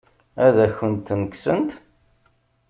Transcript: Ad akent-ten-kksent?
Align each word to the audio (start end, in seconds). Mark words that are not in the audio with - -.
Ad 0.45 0.55
akent-ten-kksent? 0.65 1.71